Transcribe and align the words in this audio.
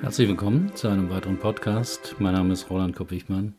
Herzlich 0.00 0.28
willkommen 0.28 0.74
zu 0.76 0.86
einem 0.86 1.10
weiteren 1.10 1.38
Podcast. 1.38 2.14
Mein 2.20 2.32
Name 2.32 2.52
ist 2.52 2.70
Roland 2.70 2.94
Kopp-Wichmann. 2.94 3.54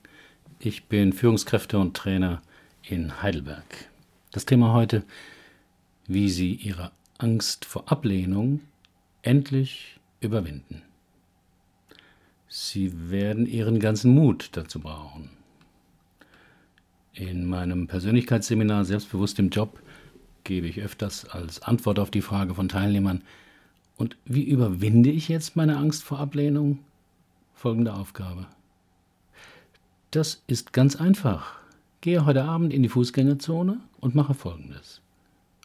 Ich 0.57 0.85
bin 0.85 1.11
Führungskräfte 1.11 1.77
und 1.77 1.97
Trainer 1.97 2.41
in 2.81 3.21
Heidelberg. 3.21 3.89
Das 4.31 4.45
Thema 4.45 4.73
heute, 4.73 5.03
wie 6.07 6.29
Sie 6.29 6.53
Ihre 6.53 6.91
Angst 7.17 7.65
vor 7.65 7.91
Ablehnung 7.91 8.61
endlich 9.21 9.99
überwinden. 10.21 10.81
Sie 12.47 13.11
werden 13.11 13.45
Ihren 13.45 13.79
ganzen 13.79 14.15
Mut 14.15 14.51
dazu 14.53 14.79
brauchen. 14.79 15.29
In 17.13 17.47
meinem 17.47 17.87
Persönlichkeitsseminar 17.87 18.85
Selbstbewusst 18.85 19.39
im 19.39 19.49
Job 19.49 19.81
gebe 20.45 20.67
ich 20.67 20.79
öfters 20.79 21.25
als 21.25 21.61
Antwort 21.61 21.99
auf 21.99 22.11
die 22.11 22.21
Frage 22.21 22.55
von 22.55 22.69
Teilnehmern, 22.69 23.23
und 23.99 24.17
wie 24.23 24.43
überwinde 24.43 25.11
ich 25.11 25.27
jetzt 25.27 25.57
meine 25.57 25.75
Angst 25.75 26.03
vor 26.05 26.19
Ablehnung? 26.19 26.79
Folgende 27.53 27.93
Aufgabe. 27.93 28.47
Das 30.11 30.41
ist 30.47 30.71
ganz 30.71 30.95
einfach. 30.95 31.59
Gehe 31.99 32.25
heute 32.25 32.45
Abend 32.45 32.73
in 32.73 32.81
die 32.81 32.87
Fußgängerzone 32.89 33.81
und 33.99 34.15
mache 34.15 34.33
Folgendes. 34.33 35.01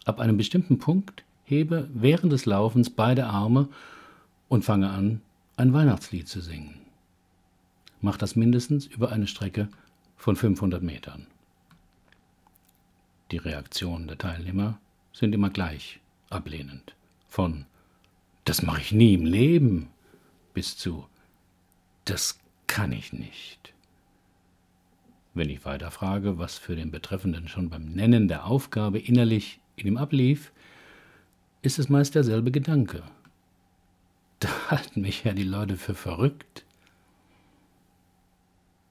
Ab 0.04 0.18
einem 0.18 0.36
bestimmten 0.36 0.78
Punkt 0.78 1.22
hebe 1.44 1.88
während 1.94 2.32
des 2.32 2.44
Laufens 2.44 2.90
beide 2.90 3.26
Arme 3.26 3.68
und 4.48 4.64
fange 4.64 4.90
an, 4.90 5.22
ein 5.56 5.72
Weihnachtslied 5.72 6.26
zu 6.26 6.40
singen. 6.40 6.80
Mach 8.00 8.16
das 8.16 8.34
mindestens 8.34 8.86
über 8.86 9.12
eine 9.12 9.28
Strecke 9.28 9.68
von 10.16 10.34
500 10.34 10.82
Metern. 10.82 11.28
Die 13.30 13.38
Reaktionen 13.38 14.08
der 14.08 14.18
Teilnehmer 14.18 14.80
sind 15.12 15.36
immer 15.36 15.50
gleich 15.50 16.00
ablehnend. 16.30 16.96
Von 17.28 17.66
das 18.44 18.62
mache 18.62 18.80
ich 18.80 18.92
nie 18.92 19.14
im 19.14 19.24
Leben 19.24 19.88
bis 20.52 20.76
zu 20.76 21.06
das 22.04 22.38
kann 22.66 22.92
ich 22.92 23.12
nicht. 23.12 23.72
Wenn 25.32 25.50
ich 25.50 25.64
weiter 25.64 25.90
frage, 25.90 26.38
was 26.38 26.58
für 26.58 26.76
den 26.76 26.90
Betreffenden 26.90 27.48
schon 27.48 27.70
beim 27.70 27.86
Nennen 27.86 28.28
der 28.28 28.46
Aufgabe 28.46 28.98
innerlich 28.98 29.60
in 29.76 29.86
ihm 29.86 29.96
ablief, 29.96 30.52
ist 31.62 31.78
es 31.78 31.88
meist 31.88 32.14
derselbe 32.14 32.50
Gedanke. 32.50 33.02
Da 34.38 34.48
halten 34.70 35.00
mich 35.00 35.24
ja 35.24 35.32
die 35.32 35.44
Leute 35.44 35.76
für 35.76 35.94
verrückt. 35.94 36.64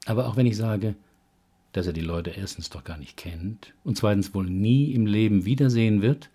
Aber 0.06 0.26
auch 0.26 0.36
wenn 0.36 0.46
ich 0.46 0.56
sage, 0.56 0.96
dass 1.72 1.86
er 1.86 1.92
die 1.92 2.00
Leute 2.00 2.30
erstens 2.30 2.68
doch 2.68 2.84
gar 2.84 2.98
nicht 2.98 3.16
kennt 3.16 3.72
und 3.84 3.96
zweitens 3.96 4.34
wohl 4.34 4.46
nie 4.46 4.92
im 4.92 5.06
Leben 5.06 5.44
wiedersehen 5.44 6.02
wird, 6.02 6.28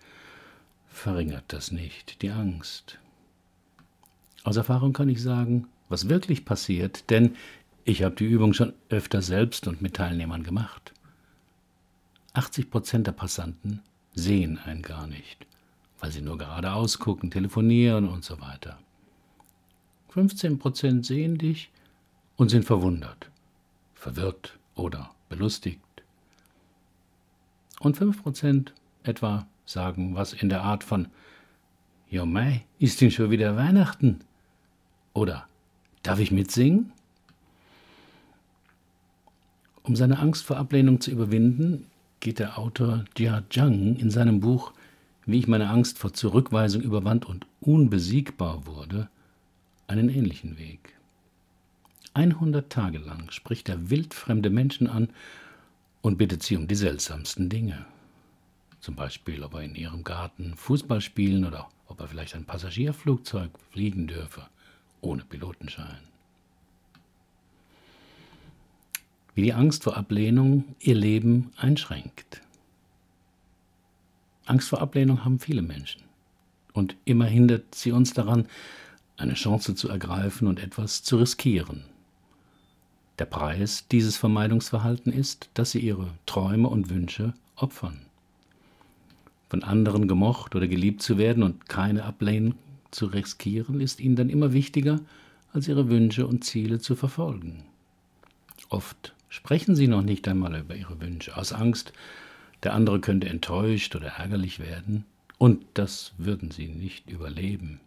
verringert 0.88 1.44
das 1.48 1.70
nicht 1.70 2.22
die 2.22 2.30
Angst. 2.30 2.98
Aus 4.42 4.56
Erfahrung 4.56 4.92
kann 4.92 5.08
ich 5.08 5.22
sagen, 5.22 5.68
was 5.88 6.08
wirklich 6.08 6.44
passiert, 6.44 7.10
denn 7.10 7.36
ich 7.84 8.02
habe 8.02 8.14
die 8.14 8.24
Übung 8.24 8.52
schon 8.52 8.72
öfter 8.88 9.22
selbst 9.22 9.66
und 9.66 9.82
mit 9.82 9.94
Teilnehmern 9.94 10.44
gemacht. 10.44 10.92
80 12.32 12.70
Prozent 12.70 13.06
der 13.06 13.12
Passanten 13.12 13.82
sehen 14.14 14.58
einen 14.58 14.82
gar 14.82 15.06
nicht, 15.06 15.46
weil 15.98 16.12
sie 16.12 16.22
nur 16.22 16.38
geradeaus 16.38 16.98
gucken, 16.98 17.30
telefonieren 17.30 18.08
und 18.08 18.24
so 18.24 18.40
weiter. 18.40 18.78
15 20.10 20.58
Prozent 20.58 21.06
sehen 21.06 21.38
dich 21.38 21.70
und 22.36 22.48
sind 22.48 22.64
verwundert, 22.64 23.30
verwirrt 23.94 24.58
oder 24.74 25.14
belustigt. 25.28 25.80
Und 27.80 27.96
5 27.96 28.22
Prozent 28.22 28.74
etwa 29.02 29.46
sagen 29.64 30.14
was 30.14 30.32
in 30.32 30.48
der 30.48 30.62
Art 30.62 30.84
von 30.84 31.08
Jo 32.08 32.26
mei, 32.26 32.64
ist 32.78 33.00
denn 33.00 33.10
schon 33.10 33.30
wieder 33.30 33.56
Weihnachten? 33.56 34.20
Oder 35.12 35.46
darf 36.02 36.20
ich 36.20 36.30
mitsingen? 36.30 36.92
Um 39.82 39.96
seine 39.96 40.18
Angst 40.18 40.44
vor 40.44 40.56
Ablehnung 40.56 41.00
zu 41.00 41.10
überwinden, 41.10 41.86
geht 42.20 42.38
der 42.38 42.58
Autor 42.58 43.04
Jia 43.16 43.42
Zhang 43.50 43.96
in 43.96 44.10
seinem 44.10 44.40
Buch 44.40 44.72
Wie 45.26 45.38
ich 45.38 45.48
meine 45.48 45.68
Angst 45.68 45.98
vor 45.98 46.12
Zurückweisung 46.12 46.82
überwand 46.82 47.26
und 47.26 47.46
unbesiegbar 47.60 48.66
wurde, 48.66 49.08
einen 49.86 50.08
ähnlichen 50.08 50.58
Weg. 50.58 50.96
100 52.14 52.70
Tage 52.70 52.98
lang 52.98 53.30
spricht 53.30 53.68
er 53.68 53.90
wildfremde 53.90 54.50
Menschen 54.50 54.86
an 54.86 55.08
und 56.02 56.18
bittet 56.18 56.42
sie 56.42 56.56
um 56.56 56.66
die 56.66 56.74
seltsamsten 56.74 57.48
Dinge. 57.48 57.84
Zum 58.80 58.96
Beispiel, 58.96 59.42
ob 59.44 59.54
er 59.54 59.62
in 59.62 59.74
ihrem 59.74 60.02
Garten 60.02 60.54
Fußball 60.56 61.00
spielen 61.00 61.44
oder 61.44 61.68
ob 61.86 62.00
er 62.00 62.08
vielleicht 62.08 62.34
ein 62.34 62.46
Passagierflugzeug 62.46 63.50
fliegen 63.70 64.06
dürfe 64.06 64.48
ohne 65.00 65.24
Pilotenschein. 65.24 65.98
Wie 69.34 69.42
die 69.42 69.54
Angst 69.54 69.84
vor 69.84 69.96
Ablehnung 69.96 70.64
ihr 70.80 70.94
Leben 70.94 71.52
einschränkt. 71.56 72.42
Angst 74.44 74.68
vor 74.68 74.80
Ablehnung 74.80 75.24
haben 75.24 75.38
viele 75.38 75.62
Menschen. 75.62 76.02
Und 76.72 76.96
immer 77.04 77.26
hindert 77.26 77.74
sie 77.74 77.92
uns 77.92 78.12
daran, 78.12 78.46
eine 79.16 79.34
Chance 79.34 79.74
zu 79.74 79.88
ergreifen 79.88 80.48
und 80.48 80.60
etwas 80.60 81.02
zu 81.02 81.18
riskieren. 81.18 81.84
Der 83.18 83.26
Preis 83.26 83.86
dieses 83.88 84.16
Vermeidungsverhalten 84.16 85.12
ist, 85.12 85.50
dass 85.54 85.72
sie 85.72 85.80
ihre 85.80 86.08
Träume 86.26 86.68
und 86.68 86.88
Wünsche 86.88 87.34
opfern. 87.54 88.00
Von 89.50 89.62
anderen 89.62 90.08
gemocht 90.08 90.54
oder 90.54 90.66
geliebt 90.66 91.02
zu 91.02 91.18
werden 91.18 91.42
und 91.42 91.68
keine 91.68 92.04
Ablehnung 92.04 92.54
zu 92.90 93.06
riskieren, 93.06 93.80
ist 93.80 94.00
ihnen 94.00 94.16
dann 94.16 94.30
immer 94.30 94.52
wichtiger, 94.52 95.00
als 95.52 95.68
ihre 95.68 95.88
Wünsche 95.88 96.26
und 96.26 96.44
Ziele 96.44 96.78
zu 96.78 96.94
verfolgen. 96.94 97.64
Oft 98.68 99.14
sprechen 99.28 99.74
sie 99.74 99.88
noch 99.88 100.02
nicht 100.02 100.28
einmal 100.28 100.56
über 100.56 100.74
ihre 100.74 101.00
Wünsche, 101.00 101.36
aus 101.36 101.52
Angst, 101.52 101.92
der 102.62 102.74
andere 102.74 103.00
könnte 103.00 103.28
enttäuscht 103.28 103.96
oder 103.96 104.08
ärgerlich 104.08 104.58
werden, 104.58 105.04
und 105.38 105.64
das 105.74 106.12
würden 106.18 106.50
sie 106.50 106.68
nicht 106.68 107.10
überleben. 107.10 107.80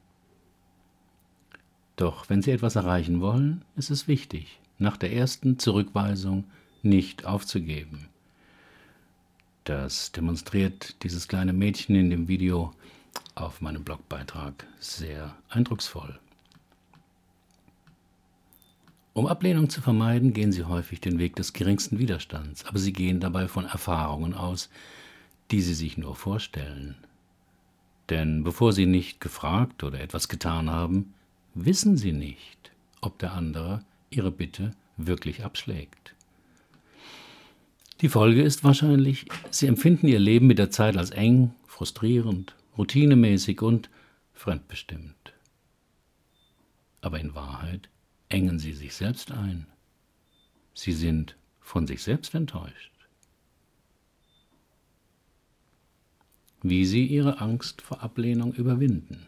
Doch 1.96 2.30
wenn 2.30 2.42
sie 2.42 2.52
etwas 2.52 2.76
erreichen 2.76 3.22
wollen, 3.22 3.64
ist 3.76 3.92
es 3.92 4.08
wichtig, 4.08 4.60
nach 4.80 4.98
der 4.98 5.14
ersten 5.14 5.60
Zurückweisung 5.60 6.46
nicht 6.82 7.26
aufzugeben. 7.26 8.08
Das 9.64 10.12
demonstriert 10.12 11.02
dieses 11.04 11.28
kleine 11.28 11.54
Mädchen 11.54 11.96
in 11.96 12.10
dem 12.10 12.28
Video 12.28 12.74
auf 13.36 13.62
meinem 13.62 13.84
Blogbeitrag 13.84 14.68
sehr 14.80 15.36
eindrucksvoll. 15.50 16.20
Um 19.14 19.28
Ablehnung 19.28 19.70
zu 19.70 19.82
vermeiden, 19.82 20.34
gehen 20.34 20.52
sie 20.52 20.64
häufig 20.64 21.00
den 21.00 21.20
Weg 21.20 21.36
des 21.36 21.54
geringsten 21.54 22.00
Widerstands, 22.00 22.66
aber 22.66 22.80
sie 22.80 22.94
gehen 22.94 23.20
dabei 23.20 23.48
von 23.48 23.66
Erfahrungen 23.66 24.34
aus, 24.34 24.70
die 25.52 25.62
sie 25.62 25.76
sich 25.76 25.98
nur 25.98 26.16
vorstellen. 26.16 26.96
Denn 28.10 28.44
bevor 28.44 28.74
sie 28.74 28.88
nicht 28.88 29.22
gefragt 29.22 29.84
oder 29.84 30.00
etwas 30.00 30.30
getan 30.30 30.70
haben, 30.70 31.14
wissen 31.54 31.96
sie 31.96 32.12
nicht, 32.12 32.72
ob 33.02 33.20
der 33.20 33.34
andere 33.34 33.84
ihre 34.10 34.32
Bitte 34.32 34.72
wirklich 34.98 35.44
abschlägt. 35.44 36.16
Die 38.02 38.10
Folge 38.10 38.42
ist 38.42 38.64
wahrscheinlich, 38.64 39.26
sie 39.52 39.68
empfinden 39.68 40.08
ihr 40.08 40.20
Leben 40.20 40.48
mit 40.48 40.58
der 40.58 40.72
Zeit 40.72 40.98
als 40.98 41.12
eng, 41.12 41.54
frustrierend 41.68 42.56
routinemäßig 42.78 43.62
und 43.62 43.90
fremdbestimmt. 44.34 45.34
Aber 47.02 47.20
in 47.20 47.36
Wahrheit 47.36 47.90
engen 48.30 48.60
sie 48.60 48.74
sich 48.74 48.96
selbst 48.96 49.32
ein. 49.32 49.68
Sie 50.74 50.94
sind 50.94 51.38
von 51.60 51.86
sich 51.86 52.02
selbst 52.02 52.34
enttäuscht. 52.34 52.92
Wie 56.62 56.86
sie 56.86 57.06
ihre 57.06 57.42
Angst 57.42 57.82
vor 57.82 58.02
Ablehnung 58.02 58.54
überwinden. 58.54 59.28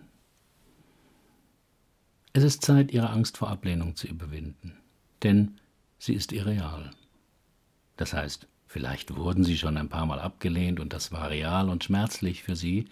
Es 2.33 2.43
ist 2.43 2.63
Zeit, 2.63 2.91
ihre 2.91 3.09
Angst 3.09 3.37
vor 3.37 3.49
Ablehnung 3.49 3.95
zu 3.95 4.07
überwinden, 4.07 4.77
denn 5.23 5.59
sie 5.99 6.13
ist 6.13 6.31
irreal. 6.33 6.91
Das 7.97 8.13
heißt, 8.13 8.47
vielleicht 8.67 9.15
wurden 9.15 9.43
sie 9.43 9.57
schon 9.57 9.77
ein 9.77 9.89
paar 9.89 10.05
Mal 10.05 10.19
abgelehnt 10.19 10.79
und 10.79 10.91
das 10.91 11.11
war 11.11 11.29
real 11.29 11.69
und 11.69 11.83
schmerzlich 11.83 12.43
für 12.43 12.55
sie, 12.55 12.85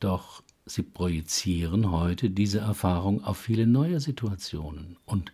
doch 0.00 0.42
sie 0.66 0.82
projizieren 0.82 1.90
heute 1.90 2.30
diese 2.30 2.60
Erfahrung 2.60 3.22
auf 3.24 3.38
viele 3.38 3.66
neue 3.66 4.00
Situationen 4.00 4.96
und 5.04 5.32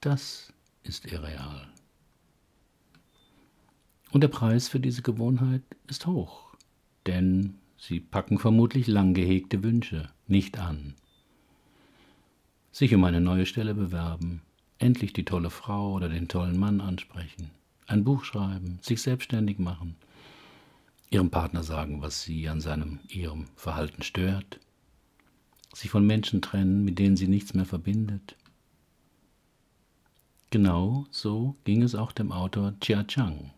das 0.00 0.52
ist 0.82 1.10
irreal. 1.10 1.68
Und 4.10 4.20
der 4.20 4.28
Preis 4.28 4.68
für 4.68 4.80
diese 4.80 5.02
Gewohnheit 5.02 5.62
ist 5.88 6.06
hoch, 6.06 6.54
denn 7.06 7.54
sie 7.78 8.00
packen 8.00 8.38
vermutlich 8.38 8.86
lang 8.86 9.14
gehegte 9.14 9.62
Wünsche 9.62 10.10
nicht 10.26 10.58
an. 10.58 10.94
Sich 12.72 12.94
um 12.94 13.04
eine 13.04 13.20
neue 13.20 13.46
Stelle 13.46 13.74
bewerben, 13.74 14.42
endlich 14.78 15.12
die 15.12 15.24
tolle 15.24 15.50
Frau 15.50 15.92
oder 15.92 16.08
den 16.08 16.28
tollen 16.28 16.58
Mann 16.58 16.80
ansprechen, 16.80 17.50
ein 17.86 18.04
Buch 18.04 18.24
schreiben, 18.24 18.78
sich 18.82 19.00
selbstständig 19.02 19.58
machen– 19.58 19.96
ihrem 21.12 21.30
Partner 21.30 21.62
sagen, 21.62 22.02
was 22.02 22.22
sie 22.22 22.48
an 22.48 22.60
seinem, 22.60 23.00
ihrem 23.08 23.46
Verhalten 23.56 24.02
stört, 24.02 24.60
sich 25.74 25.90
von 25.90 26.06
Menschen 26.06 26.42
trennen, 26.42 26.84
mit 26.84 26.98
denen 26.98 27.16
sie 27.16 27.28
nichts 27.28 27.54
mehr 27.54 27.66
verbindet, 27.66 28.36
Genau 30.52 31.06
so 31.10 31.56
ging 31.64 31.82
es 31.82 31.94
auch 31.94 32.12
dem 32.12 32.30
Autor 32.30 32.74
Chia 32.80 33.04
Chang. 33.04 33.52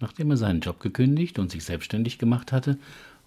Nachdem 0.00 0.30
er 0.30 0.36
seinen 0.36 0.60
Job 0.60 0.78
gekündigt 0.78 1.38
und 1.38 1.50
sich 1.50 1.64
selbstständig 1.64 2.18
gemacht 2.18 2.52
hatte, 2.52 2.78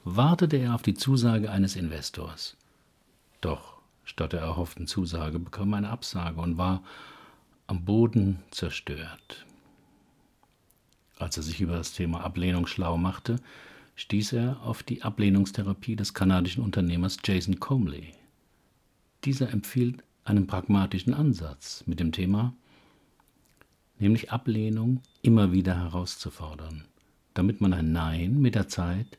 wartete 0.03 0.57
er 0.57 0.75
auf 0.75 0.83
die 0.83 0.93
Zusage 0.93 1.49
eines 1.49 1.75
Investors. 1.75 2.55
Doch 3.41 3.81
statt 4.03 4.33
der 4.33 4.41
erhofften 4.41 4.85
Zusage 4.85 5.39
bekam 5.39 5.73
er 5.73 5.77
eine 5.77 5.89
Absage 5.89 6.39
und 6.39 6.59
war 6.59 6.83
am 7.65 7.83
Boden 7.83 8.43
zerstört. 8.51 9.47
Als 11.23 11.37
er 11.37 11.43
sich 11.43 11.61
über 11.61 11.77
das 11.77 11.93
Thema 11.93 12.19
Ablehnung 12.19 12.67
schlau 12.67 12.97
machte, 12.97 13.37
stieß 13.95 14.33
er 14.33 14.61
auf 14.61 14.83
die 14.83 15.03
Ablehnungstherapie 15.03 15.95
des 15.95 16.13
kanadischen 16.13 16.61
Unternehmers 16.61 17.17
Jason 17.23 17.61
Comley. 17.61 18.13
Dieser 19.23 19.49
empfiehlt 19.49 20.03
einen 20.25 20.47
pragmatischen 20.47 21.13
Ansatz 21.13 21.85
mit 21.87 22.01
dem 22.01 22.11
Thema, 22.11 22.53
nämlich 23.99 24.33
Ablehnung 24.33 25.01
immer 25.21 25.53
wieder 25.53 25.77
herauszufordern, 25.77 26.83
damit 27.35 27.61
man 27.61 27.71
ein 27.71 27.93
Nein 27.93 28.41
mit 28.41 28.55
der 28.55 28.67
Zeit 28.67 29.17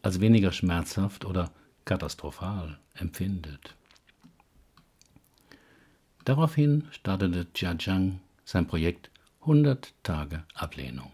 als 0.00 0.20
weniger 0.20 0.52
schmerzhaft 0.52 1.26
oder 1.26 1.52
katastrophal 1.84 2.78
empfindet. 2.94 3.76
Daraufhin 6.24 6.84
startete 6.92 7.46
Jia 7.54 7.78
Zhang 7.78 8.20
sein 8.42 8.66
Projekt 8.66 9.10
100 9.42 9.92
Tage 10.02 10.44
Ablehnung. 10.54 11.10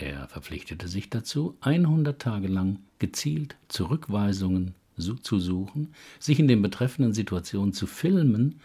Er 0.00 0.28
verpflichtete 0.28 0.88
sich 0.88 1.10
dazu, 1.10 1.58
100 1.60 2.18
Tage 2.18 2.48
lang 2.48 2.78
gezielt 2.98 3.56
Zurückweisungen 3.68 4.74
zu 4.96 5.38
suchen, 5.38 5.94
sich 6.18 6.38
in 6.38 6.48
den 6.48 6.62
betreffenden 6.62 7.12
Situationen 7.12 7.74
zu 7.74 7.86
filmen 7.86 8.60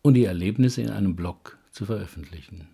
und 0.00 0.14
die 0.14 0.24
Erlebnisse 0.24 0.80
in 0.80 0.88
einem 0.88 1.14
Blog 1.14 1.58
zu 1.72 1.84
veröffentlichen. 1.84 2.68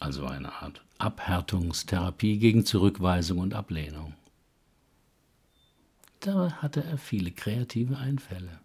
Also 0.00 0.26
eine 0.26 0.52
Art 0.52 0.84
Abhärtungstherapie 0.98 2.38
gegen 2.38 2.66
Zurückweisung 2.66 3.38
und 3.38 3.54
Ablehnung. 3.54 4.14
Da 6.18 6.54
hatte 6.60 6.82
er 6.82 6.98
viele 6.98 7.30
kreative 7.30 7.98
Einfälle. 7.98 8.58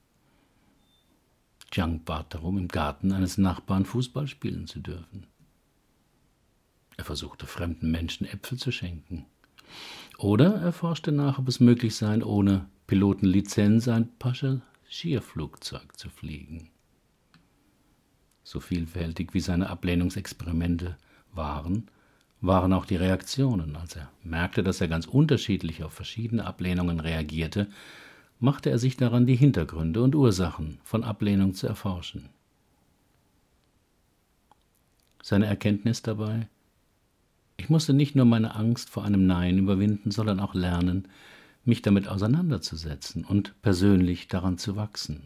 Jiang 1.71 2.03
bat 2.03 2.33
darum, 2.33 2.57
im 2.57 2.67
Garten 2.67 3.11
eines 3.11 3.37
Nachbarn 3.37 3.85
Fußball 3.85 4.27
spielen 4.27 4.65
zu 4.65 4.79
dürfen. 4.79 5.27
Er 7.01 7.05
versuchte 7.05 7.47
fremden 7.47 7.89
Menschen 7.89 8.27
Äpfel 8.27 8.59
zu 8.59 8.71
schenken. 8.71 9.25
Oder 10.19 10.61
er 10.61 10.71
forschte 10.71 11.11
nach, 11.11 11.39
ob 11.39 11.47
es 11.47 11.59
möglich 11.59 11.95
sei, 11.95 12.23
ohne 12.23 12.67
Pilotenlizenz 12.85 13.87
ein 13.87 14.07
Passagierflugzeug 14.19 15.97
zu 15.97 16.11
fliegen. 16.11 16.69
So 18.43 18.59
vielfältig 18.59 19.33
wie 19.33 19.39
seine 19.39 19.71
Ablehnungsexperimente 19.71 20.95
waren, 21.33 21.87
waren 22.39 22.71
auch 22.71 22.85
die 22.85 22.97
Reaktionen. 22.97 23.75
Als 23.75 23.95
er 23.95 24.11
merkte, 24.21 24.61
dass 24.61 24.79
er 24.79 24.87
ganz 24.87 25.07
unterschiedlich 25.07 25.83
auf 25.83 25.93
verschiedene 25.93 26.45
Ablehnungen 26.45 26.99
reagierte, 26.99 27.67
machte 28.37 28.69
er 28.69 28.77
sich 28.77 28.95
daran, 28.95 29.25
die 29.25 29.35
Hintergründe 29.35 30.03
und 30.03 30.13
Ursachen 30.13 30.77
von 30.83 31.03
Ablehnung 31.03 31.55
zu 31.55 31.65
erforschen. 31.65 32.29
Seine 35.23 35.47
Erkenntnis 35.47 36.03
dabei, 36.03 36.47
ich 37.61 37.69
musste 37.69 37.93
nicht 37.93 38.15
nur 38.15 38.25
meine 38.25 38.55
Angst 38.55 38.89
vor 38.89 39.05
einem 39.05 39.27
Nein 39.27 39.59
überwinden, 39.59 40.09
sondern 40.09 40.39
auch 40.39 40.55
lernen, 40.55 41.07
mich 41.63 41.83
damit 41.83 42.07
auseinanderzusetzen 42.07 43.23
und 43.23 43.53
persönlich 43.61 44.27
daran 44.27 44.57
zu 44.57 44.75
wachsen. 44.75 45.21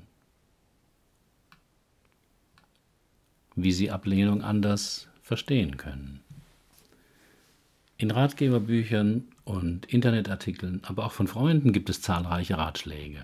Wie 3.56 3.72
Sie 3.72 3.90
Ablehnung 3.90 4.42
anders 4.42 5.08
verstehen 5.22 5.78
können. 5.78 6.20
In 7.98 8.12
Ratgeberbüchern 8.12 9.24
und 9.46 9.86
Internetartikeln, 9.86 10.82
aber 10.84 11.06
auch 11.06 11.14
von 11.14 11.28
Freunden 11.28 11.72
gibt 11.72 11.90
es 11.90 12.02
zahlreiche 12.02 12.58
Ratschläge, 12.58 13.24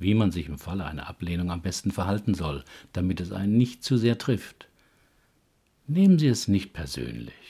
wie 0.00 0.14
man 0.14 0.32
sich 0.32 0.48
im 0.48 0.58
Falle 0.58 0.84
einer 0.84 1.08
Ablehnung 1.08 1.52
am 1.52 1.62
besten 1.62 1.92
verhalten 1.92 2.34
soll, 2.34 2.64
damit 2.92 3.20
es 3.20 3.30
einen 3.30 3.56
nicht 3.56 3.84
zu 3.84 3.96
sehr 3.96 4.18
trifft. 4.18 4.66
Nehmen 5.86 6.18
Sie 6.18 6.26
es 6.26 6.48
nicht 6.48 6.72
persönlich. 6.72 7.41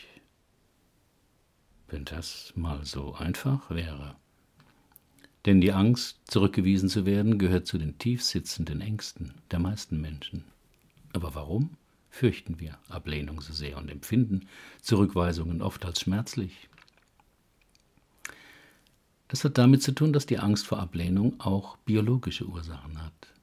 Wenn 1.93 2.07
das 2.07 2.55
mal 2.57 2.87
so 2.87 3.15
einfach 3.17 3.69
wäre. 3.69 4.17
Denn 5.45 5.61
die 5.61 5.75
Angst, 5.75 6.19
zurückgewiesen 6.25 6.89
zu 6.89 7.05
werden, 7.05 7.39
gehört 7.39 7.67
zu 7.67 7.77
den 7.77 7.99
tief 7.99 8.23
sitzenden 8.23 8.81
Ängsten 8.81 9.35
der 9.51 9.59
meisten 9.59 10.01
Menschen. 10.01 10.45
Aber 11.13 11.35
warum 11.35 11.77
fürchten 12.09 12.59
wir 12.59 12.79
Ablehnung 12.89 13.43
so 13.43 13.53
sehr 13.53 13.77
und 13.77 13.91
empfinden 13.91 14.49
Zurückweisungen 14.81 15.61
oft 15.61 15.85
als 15.85 16.01
schmerzlich? 16.01 16.71
Das 19.29 19.45
hat 19.45 19.59
damit 19.59 19.83
zu 19.83 19.93
tun, 19.93 20.15
dass 20.15 20.25
die 20.25 20.39
Angst 20.39 20.67
vor 20.67 20.79
Ablehnung 20.79 21.39
auch 21.41 21.77
biologische 21.79 22.47
Ursachen 22.47 23.03
hat. 23.03 23.35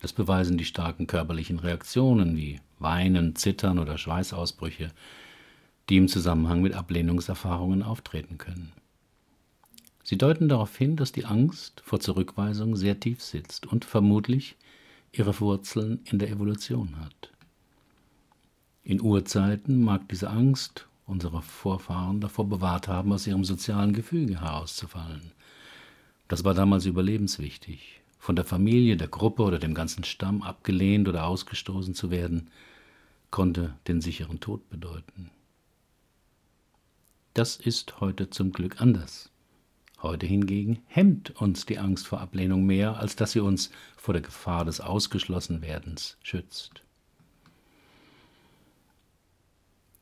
Das 0.00 0.14
beweisen 0.14 0.56
die 0.56 0.64
starken 0.64 1.06
körperlichen 1.06 1.58
Reaktionen 1.58 2.38
wie 2.38 2.62
Weinen, 2.78 3.36
Zittern 3.36 3.78
oder 3.78 3.98
Schweißausbrüche, 3.98 4.92
die 5.88 5.96
im 5.96 6.08
Zusammenhang 6.08 6.62
mit 6.62 6.74
Ablehnungserfahrungen 6.74 7.82
auftreten 7.82 8.38
können. 8.38 8.72
Sie 10.04 10.18
deuten 10.18 10.48
darauf 10.48 10.76
hin, 10.76 10.96
dass 10.96 11.12
die 11.12 11.24
Angst 11.24 11.82
vor 11.84 12.00
Zurückweisung 12.00 12.76
sehr 12.76 12.98
tief 12.98 13.22
sitzt 13.22 13.66
und 13.66 13.84
vermutlich 13.84 14.56
ihre 15.12 15.38
Wurzeln 15.40 16.00
in 16.04 16.18
der 16.18 16.30
Evolution 16.30 16.98
hat. 17.00 17.30
In 18.84 19.00
Urzeiten 19.00 19.82
mag 19.82 20.08
diese 20.08 20.30
Angst 20.30 20.88
unsere 21.06 21.42
Vorfahren 21.42 22.20
davor 22.20 22.48
bewahrt 22.48 22.88
haben, 22.88 23.12
aus 23.12 23.26
ihrem 23.26 23.44
sozialen 23.44 23.92
Gefüge 23.92 24.40
herauszufallen. 24.40 25.32
Das 26.28 26.44
war 26.44 26.54
damals 26.54 26.86
überlebenswichtig. 26.86 28.00
Von 28.18 28.36
der 28.36 28.44
Familie, 28.44 28.96
der 28.96 29.08
Gruppe 29.08 29.42
oder 29.42 29.58
dem 29.58 29.74
ganzen 29.74 30.04
Stamm 30.04 30.42
abgelehnt 30.42 31.08
oder 31.08 31.26
ausgestoßen 31.26 31.94
zu 31.94 32.10
werden, 32.10 32.50
konnte 33.30 33.74
den 33.88 34.00
sicheren 34.00 34.40
Tod 34.40 34.68
bedeuten. 34.70 35.30
Das 37.34 37.56
ist 37.56 38.00
heute 38.00 38.28
zum 38.28 38.52
Glück 38.52 38.80
anders. 38.82 39.30
Heute 40.02 40.26
hingegen 40.26 40.82
hemmt 40.86 41.30
uns 41.40 41.64
die 41.64 41.78
Angst 41.78 42.06
vor 42.06 42.20
Ablehnung 42.20 42.66
mehr, 42.66 42.98
als 42.98 43.16
dass 43.16 43.32
sie 43.32 43.40
uns 43.40 43.70
vor 43.96 44.12
der 44.12 44.22
Gefahr 44.22 44.66
des 44.66 44.80
Ausgeschlossenwerdens 44.82 46.18
schützt. 46.22 46.82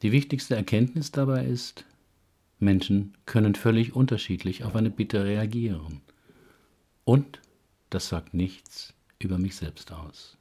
Die 0.02 0.10
wichtigste 0.10 0.56
Erkenntnis 0.56 1.12
dabei 1.12 1.44
ist, 1.44 1.84
Menschen 2.58 3.16
können 3.26 3.54
völlig 3.54 3.94
unterschiedlich 3.94 4.64
auf 4.64 4.74
eine 4.74 4.90
Bitte 4.90 5.24
reagieren. 5.24 6.00
Und 7.04 7.40
das 7.90 8.08
sagt 8.08 8.34
nichts 8.34 8.92
über 9.18 9.38
mich 9.38 9.54
selbst 9.54 9.92
aus. 9.92 10.36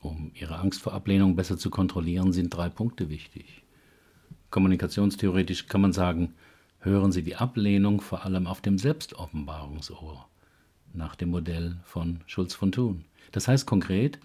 Um 0.00 0.32
ihre 0.34 0.58
Angst 0.58 0.82
vor 0.82 0.92
Ablehnung 0.92 1.34
besser 1.34 1.56
zu 1.56 1.70
kontrollieren, 1.70 2.32
sind 2.32 2.50
drei 2.50 2.68
Punkte 2.68 3.08
wichtig. 3.08 3.62
Kommunikationstheoretisch 4.50 5.66
kann 5.66 5.80
man 5.80 5.92
sagen, 5.92 6.34
hören 6.80 7.12
Sie 7.12 7.22
die 7.22 7.36
Ablehnung 7.36 8.00
vor 8.00 8.24
allem 8.24 8.46
auf 8.46 8.60
dem 8.60 8.78
Selbstoffenbarungsohr, 8.78 10.28
nach 10.94 11.16
dem 11.16 11.30
Modell 11.30 11.76
von 11.84 12.20
Schulz 12.26 12.54
von 12.54 12.72
Thun. 12.72 13.04
Das 13.32 13.48
heißt 13.48 13.66
konkret, 13.66 14.18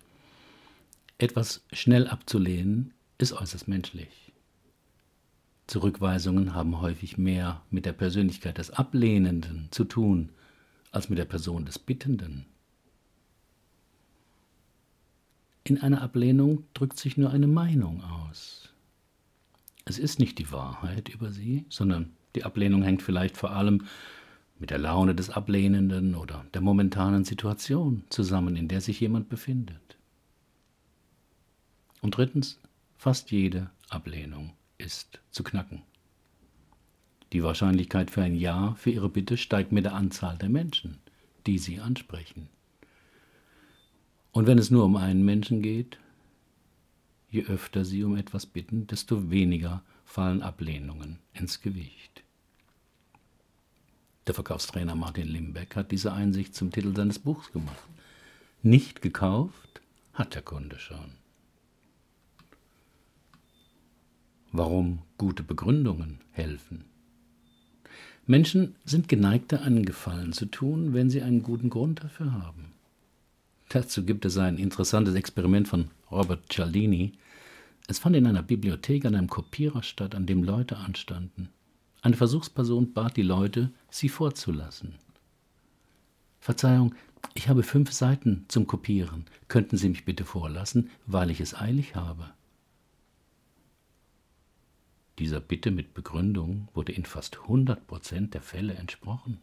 etwas 1.18 1.65
schnell 1.72 2.08
abzulehnen 2.08 2.94
ist 3.18 3.34
äußerst 3.34 3.68
menschlich. 3.68 4.32
Zurückweisungen 5.68 6.53
haben 6.53 6.82
häufig 6.82 7.18
mehr 7.18 7.62
mit 7.70 7.86
der 7.86 7.94
Persönlichkeit 7.94 8.58
des 8.58 8.72
Ablehnenden 8.72 9.68
zu 9.72 9.86
tun 9.86 10.30
als 10.92 11.10
mit 11.10 11.18
der 11.18 11.25
Person 11.25 11.65
des 11.65 11.80
Bittenden. 11.80 12.46
In 15.63 15.82
einer 15.82 16.01
Ablehnung 16.01 16.65
drückt 16.74 17.00
sich 17.00 17.15
nur 17.18 17.30
eine 17.30 17.48
Meinung 17.48 18.03
aus. 18.03 18.62
Es 19.86 20.00
ist 20.00 20.20
nicht 20.20 20.40
die 20.40 20.52
Wahrheit 20.52 21.10
über 21.10 21.32
sie, 21.32 21.66
sondern 21.70 22.13
die 22.36 22.44
Ablehnung 22.44 22.84
hängt 22.84 23.02
vielleicht 23.02 23.38
vor 23.38 23.52
allem 23.52 23.86
mit 24.60 24.70
der 24.70 24.78
Laune 24.78 25.13
des 25.13 25.30
Ablehnenden 25.30 26.16
oder 26.16 26.46
der 26.54 26.62
momentanen 26.62 27.25
Situation 27.25 28.04
zusammen, 28.10 28.56
in 28.56 28.68
der 28.68 28.82
sich 28.82 29.00
jemand 29.00 29.30
befindet. 29.30 29.98
Und 32.02 32.18
drittens, 32.18 32.60
fast 32.98 33.32
jede 33.32 33.70
Ablehnung 33.90 34.54
ist 34.78 35.20
zu 35.32 35.44
knacken. 35.44 35.82
Die 37.34 37.44
Wahrscheinlichkeit 37.44 38.12
für 38.12 38.22
ein 38.22 38.36
Ja 38.36 38.75
für 38.75 38.92
Ihre 38.92 39.10
Bitte 39.10 39.38
steigt 39.38 39.72
mit 39.72 39.86
der 39.86 39.96
Anzahl 39.96 40.38
der 40.38 40.50
Menschen, 40.50 41.00
die 41.48 41.58
Sie 41.58 41.80
ansprechen. 41.80 42.48
Und 44.32 44.48
wenn 44.48 44.58
es 44.58 44.72
nur 44.72 44.86
um 44.86 44.96
einen 44.96 45.25
Menschen 45.25 45.62
geht, 45.62 45.98
Je 47.34 47.46
öfter 47.46 47.84
sie 47.84 48.04
um 48.04 48.16
etwas 48.16 48.46
bitten, 48.46 48.86
desto 48.86 49.32
weniger 49.32 49.82
fallen 50.06 50.44
Ablehnungen 50.44 51.18
ins 51.34 51.62
Gewicht. 51.62 52.24
Der 54.28 54.36
Verkaufstrainer 54.36 54.94
Martin 54.94 55.28
Limbeck 55.28 55.75
hat 55.75 55.92
diese 55.92 56.13
Einsicht 56.13 56.54
zum 56.54 56.72
Titel 56.72 56.96
seines 56.96 57.18
Buchs 57.18 57.52
gemacht. 57.52 57.88
Nicht 58.62 59.02
gekauft, 59.02 59.82
hat 60.13 60.36
der 60.36 60.44
Kunde 60.44 60.78
schon. 60.78 61.13
Warum 64.52 65.00
gute 65.18 65.42
Begründungen 65.42 66.20
helfen? 66.34 66.86
Menschen 68.28 68.75
sind 68.86 69.10
geneigter, 69.10 69.63
einen 69.63 69.86
Gefallen 69.86 70.34
zu 70.34 70.46
tun, 70.46 70.94
wenn 70.94 71.10
sie 71.10 71.24
einen 71.24 71.42
guten 71.42 71.72
Grund 71.72 72.04
dafür 72.04 72.32
haben. 72.32 72.74
Dazu 73.70 74.06
gibt 74.06 74.24
es 74.24 74.38
ein 74.38 74.60
interessantes 74.60 75.16
Experiment 75.16 75.68
von 75.68 75.90
Robert 76.12 76.48
Cialdini. 76.48 77.13
Es 77.88 78.00
fand 78.00 78.16
in 78.16 78.28
einer 78.28 78.44
Bibliothek 78.44 79.06
an 79.06 79.16
einem 79.16 79.30
Kopierer 79.30 79.84
statt, 79.84 80.16
an 80.16 80.25
dem 80.25 80.44
Leute 80.44 80.78
anstanden. 80.78 81.50
Eine 82.02 82.16
Versuchsperson 82.16 82.94
bat 82.94 83.18
die 83.18 83.24
Leute, 83.24 83.72
sie 83.90 84.10
vorzulassen. 84.10 84.96
Verzeihung, 86.40 86.96
ich 87.34 87.48
habe 87.48 87.63
fünf 87.63 87.92
Seiten 87.92 88.46
zum 88.50 88.68
Kopieren. 88.68 89.25
Könnten 89.48 89.78
Sie 89.78 89.90
mich 89.90 90.06
bitte 90.06 90.25
vorlassen, 90.25 90.90
weil 91.06 91.32
ich 91.32 91.40
es 91.40 91.56
eilig 91.56 91.96
habe? 91.96 92.34
Dieser 95.20 95.40
Bitte 95.40 95.72
mit 95.72 95.94
Begründung 95.94 96.68
wurde 96.74 96.92
in 96.92 97.06
fast 97.06 97.40
100 97.42 97.88
Prozent 97.88 98.34
der 98.34 98.42
Fälle 98.42 98.74
entsprochen. 98.74 99.40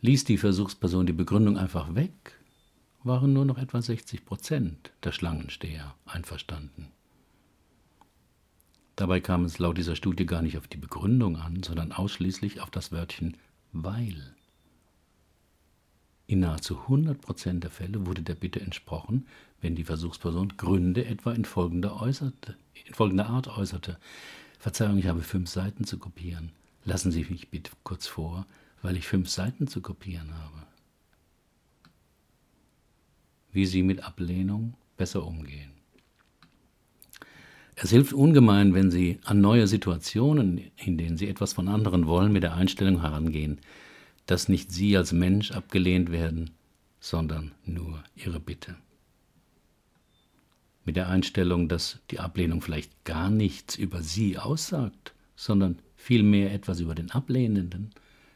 Ließ 0.00 0.24
die 0.24 0.38
Versuchsperson 0.38 1.06
die 1.06 1.12
Begründung 1.12 1.58
einfach 1.58 1.94
weg, 1.94 2.38
waren 3.04 3.32
nur 3.32 3.44
noch 3.44 3.58
etwa 3.58 3.80
60 3.80 4.24
Prozent 4.24 4.90
der 5.04 5.12
Schlangensteher 5.12 5.94
einverstanden. 6.06 6.88
Dabei 8.98 9.20
kam 9.20 9.44
es 9.44 9.58
laut 9.58 9.78
dieser 9.78 9.94
Studie 9.94 10.26
gar 10.26 10.42
nicht 10.42 10.58
auf 10.58 10.66
die 10.66 10.76
Begründung 10.76 11.36
an, 11.36 11.62
sondern 11.62 11.92
ausschließlich 11.92 12.60
auf 12.60 12.70
das 12.70 12.90
Wörtchen 12.90 13.36
weil. 13.72 14.34
In 16.26 16.40
nahezu 16.40 16.78
100 16.78 17.20
Prozent 17.20 17.62
der 17.62 17.70
Fälle 17.70 18.06
wurde 18.06 18.22
der 18.22 18.34
Bitte 18.34 18.60
entsprochen, 18.60 19.26
wenn 19.60 19.76
die 19.76 19.84
Versuchsperson 19.84 20.56
Gründe 20.56 21.04
etwa 21.04 21.32
in 21.32 21.44
folgender, 21.44 22.00
äußerte, 22.00 22.56
in 22.86 22.94
folgender 22.94 23.28
Art 23.28 23.46
äußerte. 23.46 23.98
Verzeihung, 24.58 24.98
ich 24.98 25.06
habe 25.06 25.22
fünf 25.22 25.48
Seiten 25.48 25.84
zu 25.84 25.98
kopieren. 25.98 26.50
Lassen 26.84 27.12
Sie 27.12 27.24
mich 27.30 27.50
bitte 27.50 27.70
kurz 27.84 28.06
vor, 28.06 28.46
weil 28.82 28.96
ich 28.96 29.06
fünf 29.06 29.28
Seiten 29.28 29.68
zu 29.68 29.80
kopieren 29.80 30.34
habe 30.34 30.66
wie 33.52 33.66
sie 33.66 33.82
mit 33.82 34.04
Ablehnung 34.04 34.74
besser 34.96 35.26
umgehen. 35.26 35.72
Es 37.80 37.90
hilft 37.90 38.12
ungemein, 38.12 38.74
wenn 38.74 38.90
Sie 38.90 39.20
an 39.24 39.40
neue 39.40 39.68
Situationen, 39.68 40.72
in 40.76 40.98
denen 40.98 41.16
Sie 41.16 41.28
etwas 41.28 41.52
von 41.52 41.68
anderen 41.68 42.08
wollen, 42.08 42.32
mit 42.32 42.42
der 42.42 42.54
Einstellung 42.54 43.02
herangehen, 43.02 43.60
dass 44.26 44.48
nicht 44.48 44.72
Sie 44.72 44.96
als 44.96 45.12
Mensch 45.12 45.52
abgelehnt 45.52 46.10
werden, 46.10 46.50
sondern 46.98 47.52
nur 47.64 48.02
Ihre 48.16 48.40
Bitte. 48.40 48.74
Mit 50.84 50.96
der 50.96 51.08
Einstellung, 51.08 51.68
dass 51.68 52.00
die 52.10 52.18
Ablehnung 52.18 52.62
vielleicht 52.62 53.04
gar 53.04 53.30
nichts 53.30 53.76
über 53.76 54.02
Sie 54.02 54.38
aussagt, 54.38 55.14
sondern 55.36 55.78
vielmehr 55.94 56.52
etwas 56.52 56.80
über 56.80 56.96
den 56.96 57.12
Ablehnenden, 57.12 57.90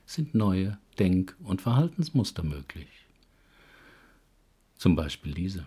sind 0.07 0.37
neue 0.37 0.79
Denk- 1.01 1.35
und 1.43 1.63
Verhaltensmuster 1.63 2.45
möglich. 2.45 2.87
Zum 4.77 4.95
Beispiel 4.95 5.35
diese. 5.35 5.67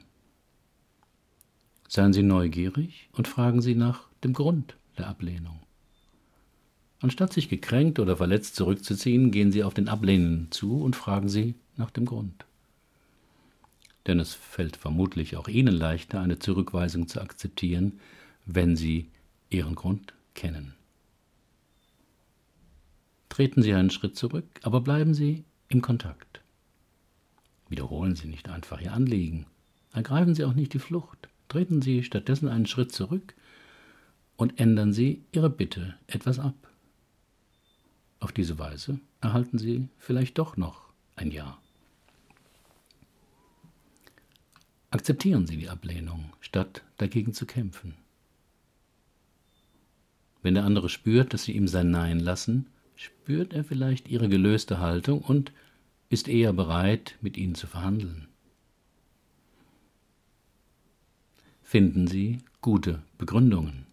Seien 1.95 2.11
Sie 2.11 2.23
neugierig 2.23 3.07
und 3.13 3.25
fragen 3.25 3.61
Sie 3.61 3.73
nach 3.73 4.09
dem 4.21 4.33
Grund 4.33 4.75
der 4.97 5.07
Ablehnung. 5.07 5.61
Anstatt 6.99 7.31
sich 7.31 7.47
gekränkt 7.47 7.99
oder 7.99 8.17
verletzt 8.17 8.57
zurückzuziehen, 8.57 9.31
gehen 9.31 9.53
Sie 9.53 9.63
auf 9.63 9.73
den 9.73 9.87
Ablehnenden 9.87 10.51
zu 10.51 10.81
und 10.81 10.97
fragen 10.97 11.29
Sie 11.29 11.55
nach 11.77 11.91
dem 11.91 12.03
Grund. 12.03 12.43
Denn 14.07 14.19
es 14.19 14.33
fällt 14.33 14.75
vermutlich 14.75 15.37
auch 15.37 15.47
Ihnen 15.47 15.73
leichter, 15.73 16.19
eine 16.19 16.37
Zurückweisung 16.37 17.07
zu 17.07 17.21
akzeptieren, 17.21 18.01
wenn 18.45 18.75
Sie 18.75 19.09
Ihren 19.49 19.75
Grund 19.75 20.13
kennen. 20.33 20.73
Treten 23.29 23.61
Sie 23.61 23.73
einen 23.73 23.89
Schritt 23.89 24.17
zurück, 24.17 24.49
aber 24.63 24.81
bleiben 24.81 25.13
Sie 25.13 25.45
im 25.69 25.81
Kontakt. 25.81 26.41
Wiederholen 27.69 28.17
Sie 28.17 28.27
nicht 28.27 28.49
einfach 28.49 28.81
Ihr 28.81 28.91
Anliegen. 28.91 29.45
Ergreifen 29.93 30.35
Sie 30.35 30.43
auch 30.43 30.55
nicht 30.55 30.73
die 30.73 30.79
Flucht. 30.79 31.29
Treten 31.55 31.81
Sie 31.81 32.03
stattdessen 32.03 32.49
einen 32.49 32.65
Schritt 32.65 32.91
zurück 32.91 33.33
und 34.35 34.59
ändern 34.59 34.91
Sie 34.91 35.23
Ihre 35.31 35.49
Bitte 35.49 35.95
etwas 36.05 36.37
ab. 36.37 36.53
Auf 38.19 38.33
diese 38.33 38.59
Weise 38.59 38.99
erhalten 39.21 39.57
Sie 39.57 39.87
vielleicht 39.97 40.37
doch 40.37 40.57
noch 40.57 40.81
ein 41.15 41.31
Ja. 41.31 41.57
Akzeptieren 44.89 45.47
Sie 45.47 45.55
die 45.55 45.69
Ablehnung, 45.69 46.33
statt 46.41 46.83
dagegen 46.97 47.33
zu 47.33 47.45
kämpfen. 47.45 47.93
Wenn 50.41 50.55
der 50.55 50.65
andere 50.65 50.89
spürt, 50.89 51.33
dass 51.33 51.45
Sie 51.45 51.53
ihm 51.53 51.69
sein 51.69 51.89
Nein 51.89 52.19
lassen, 52.19 52.67
spürt 52.97 53.53
er 53.53 53.63
vielleicht 53.63 54.09
Ihre 54.09 54.27
gelöste 54.27 54.79
Haltung 54.79 55.21
und 55.21 55.53
ist 56.09 56.27
eher 56.27 56.51
bereit, 56.51 57.15
mit 57.21 57.37
ihnen 57.37 57.55
zu 57.55 57.65
verhandeln. 57.65 58.27
Finden 61.75 62.07
Sie 62.07 62.37
gute 62.61 63.01
Begründungen. 63.17 63.85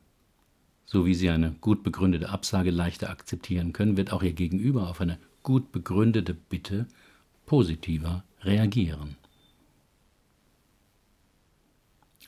So 0.85 1.05
wie 1.05 1.17
Sie 1.17 1.29
eine 1.31 1.51
gut 1.61 1.83
begründete 1.83 2.29
Absage 2.29 2.71
leichter 2.71 3.11
akzeptieren 3.11 3.73
können, 3.73 3.97
wird 3.97 4.13
auch 4.13 4.23
Ihr 4.23 4.35
Gegenüber 4.35 4.89
auf 4.89 5.01
eine 5.01 5.19
gut 5.43 5.73
begründete 5.73 6.33
Bitte 6.33 6.87
positiver 7.45 8.23
reagieren. 8.43 9.17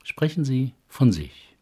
Sprechen 0.03 0.45
Sie 0.45 0.73
von 0.89 1.13
sich. 1.13 1.55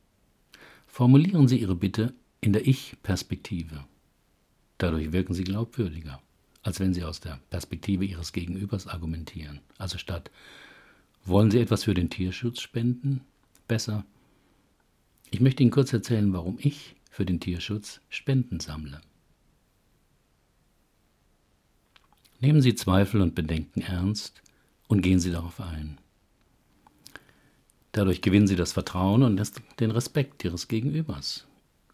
Formulieren 0.87 1.47
Sie 1.47 1.59
Ihre 1.59 1.77
Bitte 1.77 2.15
in 2.41 2.55
der 2.55 2.67
Ich-Perspektive. 2.67 3.85
Dadurch 4.79 5.13
wirken 5.13 5.35
Sie 5.35 5.45
glaubwürdiger 5.45 6.19
als 6.63 6.81
wenn 6.81 6.95
Sie 6.95 7.05
aus 7.05 7.21
der 7.21 7.41
Perspektive 7.51 8.07
Ihres 8.07 8.33
Gegenübers 8.33 8.87
argumentieren. 8.87 9.61
Also 9.77 9.99
statt 9.99 10.31
wollen 11.27 11.51
Sie 11.51 11.59
etwas 11.59 11.85
für 11.85 11.93
den 11.93 12.09
Tierschutz 12.09 12.63
spenden? 12.63 13.21
Besser, 13.73 14.05
ich 15.31 15.41
möchte 15.41 15.62
Ihnen 15.62 15.73
kurz 15.73 15.95
erzählen, 15.95 16.31
warum 16.35 16.59
ich 16.61 16.95
für 17.09 17.25
den 17.25 17.41
Tierschutz 17.41 18.02
Spenden 18.11 18.61
sammle. 18.61 19.00
Nehmen 22.41 22.61
Sie 22.61 22.75
Zweifel 22.75 23.23
und 23.23 23.35
Bedenken 23.35 23.81
ernst 23.81 24.43
und 24.88 25.00
gehen 25.00 25.21
Sie 25.21 25.31
darauf 25.31 25.59
ein. 25.59 25.97
Dadurch 27.93 28.21
gewinnen 28.21 28.47
Sie 28.47 28.57
das 28.57 28.73
Vertrauen 28.73 29.23
und 29.23 29.41
den 29.81 29.91
Respekt 29.91 30.45
Ihres 30.45 30.69
Gegenübers. 30.69 31.47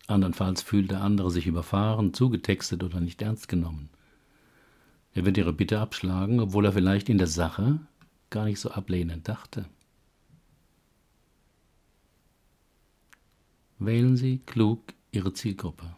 Andernfalls 0.09 0.63
fühlt 0.63 0.91
der 0.91 1.03
andere 1.03 1.31
sich 1.31 1.47
überfahren, 1.47 2.13
zugetextet 2.13 2.83
oder 2.83 2.99
nicht 2.99 3.23
ernst 3.23 3.47
genommen. 3.47 3.89
Er 5.15 5.25
wird 5.25 5.39
ihre 5.39 5.53
Bitte 5.53 5.79
abschlagen, 5.79 6.41
obwohl 6.41 6.65
er 6.65 6.73
vielleicht 6.73 7.09
in 7.09 7.19
der 7.19 7.29
Sache 7.29 7.79
gar 8.31 8.47
nicht 8.47 8.59
so 8.59 8.73
ablehnend 8.73 9.29
dachte. 9.29 9.67
Wählen 13.79 14.17
Sie 14.17 14.39
klug 14.39 14.83
Ihre 15.13 15.33
Zielgruppe. 15.33 15.95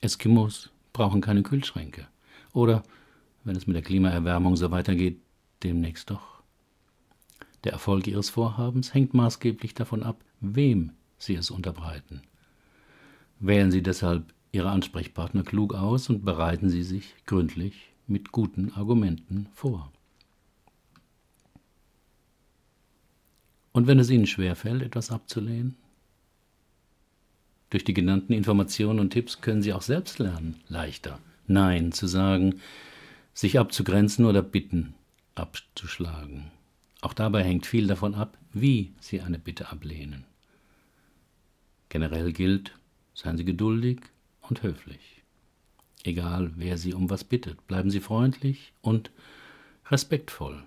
Eskimos 0.00 0.70
brauchen 0.92 1.20
keine 1.20 1.42
Kühlschränke. 1.42 2.06
Oder, 2.52 2.82
wenn 3.44 3.56
es 3.56 3.66
mit 3.66 3.74
der 3.74 3.82
Klimaerwärmung 3.82 4.56
so 4.56 4.70
weitergeht, 4.70 5.20
demnächst 5.62 6.10
doch. 6.10 6.42
Der 7.64 7.72
Erfolg 7.72 8.06
Ihres 8.06 8.30
Vorhabens 8.30 8.94
hängt 8.94 9.14
maßgeblich 9.14 9.74
davon 9.74 10.02
ab, 10.02 10.24
wem 10.40 10.92
Sie 11.18 11.34
es 11.34 11.50
unterbreiten. 11.50 12.22
Wählen 13.40 13.72
Sie 13.72 13.82
deshalb 13.82 14.32
Ihre 14.52 14.70
Ansprechpartner 14.70 15.42
klug 15.42 15.74
aus 15.74 16.08
und 16.08 16.24
bereiten 16.24 16.68
Sie 16.68 16.82
sich 16.82 17.14
gründlich 17.26 17.92
mit 18.06 18.30
guten 18.30 18.72
Argumenten 18.72 19.48
vor. 19.54 19.90
Und 23.72 23.86
wenn 23.86 23.98
es 23.98 24.10
Ihnen 24.10 24.26
schwerfällt, 24.26 24.82
etwas 24.82 25.10
abzulehnen? 25.10 25.76
Durch 27.72 27.84
die 27.84 27.94
genannten 27.94 28.34
Informationen 28.34 29.00
und 29.00 29.14
Tipps 29.14 29.40
können 29.40 29.62
Sie 29.62 29.72
auch 29.72 29.80
selbst 29.80 30.18
lernen, 30.18 30.60
leichter 30.68 31.18
Nein 31.46 31.90
zu 31.90 32.06
sagen, 32.06 32.60
sich 33.32 33.58
abzugrenzen 33.58 34.26
oder 34.26 34.42
Bitten 34.42 34.92
abzuschlagen. 35.34 36.50
Auch 37.00 37.14
dabei 37.14 37.42
hängt 37.42 37.64
viel 37.64 37.86
davon 37.86 38.14
ab, 38.14 38.36
wie 38.52 38.92
Sie 39.00 39.22
eine 39.22 39.38
Bitte 39.38 39.70
ablehnen. 39.72 40.26
Generell 41.88 42.34
gilt, 42.34 42.74
seien 43.14 43.38
Sie 43.38 43.44
geduldig 43.46 44.00
und 44.42 44.62
höflich. 44.62 45.22
Egal, 46.04 46.52
wer 46.56 46.76
Sie 46.76 46.92
um 46.92 47.08
was 47.08 47.24
bittet, 47.24 47.66
bleiben 47.68 47.90
Sie 47.90 48.00
freundlich 48.00 48.74
und 48.82 49.10
respektvoll. 49.90 50.62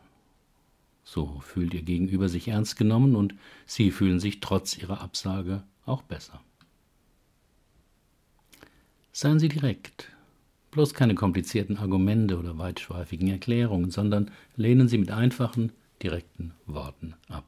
So 1.03 1.39
fühlt 1.41 1.75
Ihr 1.75 1.83
Gegenüber 1.83 2.29
sich 2.29 2.47
ernst 2.47 2.77
genommen 2.77 3.15
und 3.15 3.35
Sie 3.67 3.91
fühlen 3.91 4.19
sich 4.19 4.39
trotz 4.39 4.75
Ihrer 4.75 5.01
Absage 5.01 5.61
auch 5.85 6.01
besser. 6.01 6.41
Seien 9.17 9.39
Sie 9.39 9.47
direkt, 9.47 10.09
bloß 10.71 10.93
keine 10.93 11.15
komplizierten 11.15 11.77
Argumente 11.77 12.37
oder 12.37 12.57
weitschweifigen 12.57 13.29
Erklärungen, 13.29 13.89
sondern 13.89 14.29
lehnen 14.57 14.89
Sie 14.89 14.97
mit 14.97 15.09
einfachen, 15.09 15.71
direkten 16.03 16.51
Worten 16.65 17.15
ab. 17.29 17.45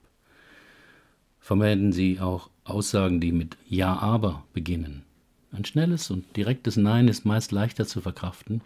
Vermeiden 1.41 1.91
Sie 1.91 2.21
auch 2.21 2.49
Aussagen, 2.63 3.19
die 3.19 3.33
mit 3.33 3.57
Ja, 3.67 3.97
aber 3.97 4.45
beginnen. 4.53 5.03
Ein 5.51 5.65
schnelles 5.65 6.09
und 6.09 6.37
direktes 6.37 6.77
Nein 6.77 7.09
ist 7.09 7.25
meist 7.25 7.51
leichter 7.51 7.85
zu 7.85 7.99
verkraften, 7.99 8.61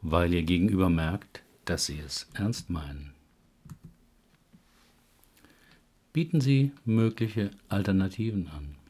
weil 0.00 0.32
Ihr 0.32 0.42
Gegenüber 0.42 0.88
merkt, 0.88 1.42
dass 1.66 1.84
Sie 1.84 1.98
es 1.98 2.30
ernst 2.32 2.70
meinen. 2.70 3.12
Bieten 6.14 6.40
Sie 6.40 6.72
mögliche 6.86 7.50
Alternativen 7.68 8.48
an. 8.48 8.81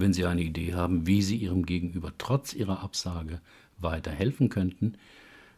Wenn 0.00 0.14
Sie 0.14 0.24
eine 0.24 0.42
Idee 0.42 0.72
haben, 0.72 1.06
wie 1.06 1.20
Sie 1.20 1.36
Ihrem 1.36 1.66
Gegenüber 1.66 2.10
trotz 2.16 2.54
Ihrer 2.54 2.80
Absage 2.80 3.42
weiterhelfen 3.76 4.48
könnten, 4.48 4.94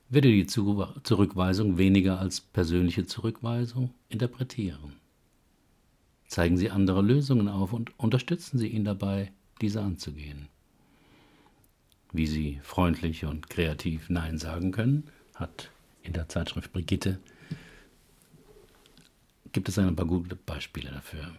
werde 0.09 0.29
die 0.29 0.47
Zurückweisung 0.47 1.79
weniger 1.79 2.19
als 2.19 2.41
persönliche 2.41 3.07
Zurückweisung 3.07 3.95
interpretieren. 4.09 4.95
Zeigen 6.27 6.57
Sie 6.57 6.71
andere 6.71 7.03
Lösungen 7.03 7.47
auf 7.47 7.73
und 7.73 7.97
unterstützen 8.01 8.59
Sie 8.59 8.67
ihn 8.67 8.85
dabei, 8.85 9.31
diese 9.61 9.81
anzugehen. 9.81 10.49
Wie 12.13 12.27
Sie 12.27 12.59
freundlich 12.65 13.25
und 13.25 13.49
kreativ 13.49 14.11
Nein 14.11 14.39
sagen 14.39 14.73
können, 14.73 15.05
hat 15.37 15.71
in 16.03 16.15
der 16.15 16.29
Zeitschrift 16.29 16.73
Brigitte 16.73 17.21
gibt 19.53 19.69
es 19.69 19.79
ein 19.79 19.95
paar 19.95 20.07
gute 20.07 20.35
Beispiele 20.35 20.91
dafür. 20.91 21.33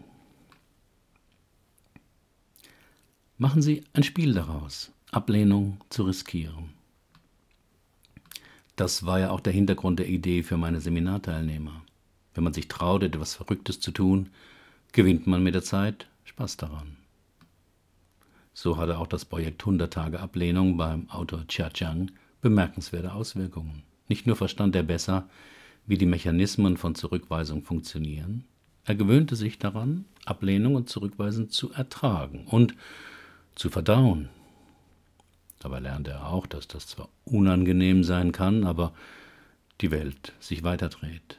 Machen 3.37 3.63
Sie 3.63 3.83
ein 3.93 4.03
Spiel 4.03 4.33
daraus, 4.33 4.91
Ablehnung 5.11 5.77
zu 5.89 6.03
riskieren. 6.03 6.69
Das 8.75 9.07
war 9.07 9.19
ja 9.19 9.31
auch 9.31 9.39
der 9.39 9.53
Hintergrund 9.53 9.99
der 9.99 10.07
Idee 10.07 10.43
für 10.43 10.55
meine 10.55 10.79
Seminarteilnehmer. 10.79 11.81
Wenn 12.35 12.43
man 12.43 12.53
sich 12.53 12.67
traut, 12.67 13.01
etwas 13.01 13.33
Verrücktes 13.33 13.79
zu 13.79 13.91
tun, 13.91 14.29
gewinnt 14.91 15.25
man 15.25 15.41
mit 15.41 15.55
der 15.55 15.63
Zeit 15.63 16.07
Spaß 16.25 16.57
daran. 16.57 16.97
So 18.53 18.77
hatte 18.77 18.99
auch 18.99 19.07
das 19.07 19.25
Projekt 19.25 19.63
100 19.63 19.91
Tage 19.91 20.19
Ablehnung 20.19 20.77
beim 20.77 21.09
Autor 21.09 21.47
Chia 21.47 21.71
Chang 21.71 22.11
bemerkenswerte 22.41 23.13
Auswirkungen. 23.13 23.81
Nicht 24.09 24.27
nur 24.27 24.35
verstand 24.35 24.75
er 24.75 24.83
besser, 24.83 25.27
wie 25.87 25.97
die 25.97 26.05
Mechanismen 26.05 26.77
von 26.77 26.93
Zurückweisung 26.93 27.63
funktionieren, 27.63 28.45
er 28.85 28.95
gewöhnte 28.95 29.35
sich 29.35 29.59
daran, 29.59 30.05
Ablehnung 30.25 30.75
und 30.75 30.89
Zurückweisen 30.89 31.49
zu 31.49 31.71
ertragen 31.71 32.45
und 32.47 32.75
zu 33.55 33.69
verdauen. 33.69 34.29
Dabei 35.59 35.79
lernte 35.79 36.11
er 36.11 36.27
auch, 36.27 36.45
dass 36.47 36.67
das 36.67 36.87
zwar 36.87 37.09
unangenehm 37.25 38.03
sein 38.03 38.31
kann, 38.31 38.65
aber 38.65 38.93
die 39.81 39.91
Welt 39.91 40.33
sich 40.39 40.63
weiterdreht. 40.63 41.37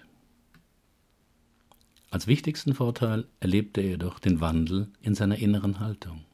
Als 2.11 2.27
wichtigsten 2.27 2.75
Vorteil 2.75 3.27
erlebte 3.41 3.81
er 3.81 3.89
jedoch 3.89 4.19
den 4.19 4.41
Wandel 4.41 4.89
in 5.03 5.15
seiner 5.15 5.37
inneren 5.37 5.81
Haltung. 5.81 6.25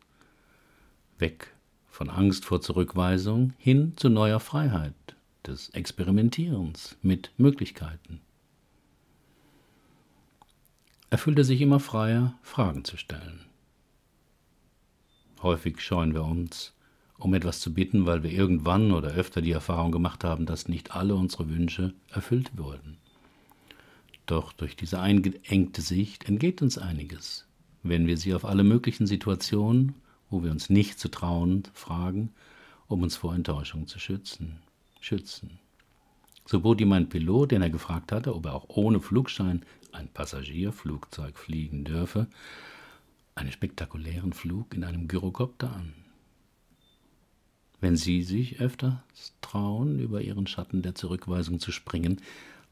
Weg 1.18 1.54
von 1.88 2.10
Angst 2.10 2.44
vor 2.44 2.60
Zurückweisung 2.60 3.54
hin 3.58 3.94
zu 3.96 4.08
neuer 4.08 4.40
Freiheit, 4.40 4.94
des 5.46 5.70
Experimentierens 5.70 6.96
mit 7.02 7.32
Möglichkeiten. 7.38 8.20
Er 11.10 11.18
fühlte 11.18 11.44
sich 11.44 11.60
immer 11.60 11.80
freier, 11.80 12.34
Fragen 12.42 12.84
zu 12.84 12.96
stellen. 12.96 13.49
Häufig 15.42 15.80
scheuen 15.80 16.14
wir 16.14 16.24
uns, 16.24 16.74
um 17.18 17.34
etwas 17.34 17.60
zu 17.60 17.72
bitten, 17.72 18.06
weil 18.06 18.22
wir 18.22 18.30
irgendwann 18.30 18.92
oder 18.92 19.10
öfter 19.10 19.40
die 19.42 19.52
Erfahrung 19.52 19.92
gemacht 19.92 20.24
haben, 20.24 20.46
dass 20.46 20.68
nicht 20.68 20.94
alle 20.94 21.14
unsere 21.14 21.48
Wünsche 21.48 21.94
erfüllt 22.10 22.56
wurden. 22.56 22.98
Doch 24.26 24.52
durch 24.52 24.76
diese 24.76 25.00
eingeengte 25.00 25.82
Sicht 25.82 26.28
entgeht 26.28 26.62
uns 26.62 26.78
einiges, 26.78 27.46
wenn 27.82 28.06
wir 28.06 28.16
sie 28.16 28.34
auf 28.34 28.44
alle 28.44 28.64
möglichen 28.64 29.06
Situationen, 29.06 29.94
wo 30.28 30.44
wir 30.44 30.50
uns 30.50 30.70
nicht 30.70 30.98
zu 30.98 31.10
trauen, 31.10 31.64
fragen, 31.74 32.30
um 32.86 33.02
uns 33.02 33.16
vor 33.16 33.34
Enttäuschung 33.34 33.86
zu 33.86 33.98
schützen. 33.98 34.58
Schützen. 35.00 35.58
So 36.46 36.60
bot 36.60 36.80
ihm 36.80 36.92
ein 36.92 37.08
Pilot, 37.08 37.52
den 37.52 37.62
er 37.62 37.70
gefragt 37.70 38.12
hatte, 38.12 38.34
ob 38.34 38.46
er 38.46 38.54
auch 38.54 38.68
ohne 38.68 39.00
Flugschein 39.00 39.62
ein 39.92 40.08
Passagierflugzeug 40.08 41.38
fliegen 41.38 41.84
dürfe, 41.84 42.26
einen 43.34 43.52
spektakulären 43.52 44.32
Flug 44.32 44.74
in 44.74 44.84
einem 44.84 45.08
Gyrokopter 45.08 45.72
an. 45.72 45.94
Wenn 47.80 47.96
Sie 47.96 48.22
sich 48.22 48.60
öfters 48.60 48.98
trauen, 49.40 49.98
über 49.98 50.20
Ihren 50.20 50.46
Schatten 50.46 50.82
der 50.82 50.94
Zurückweisung 50.94 51.60
zu 51.60 51.72
springen, 51.72 52.20